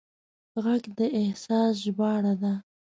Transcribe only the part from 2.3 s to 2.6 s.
ده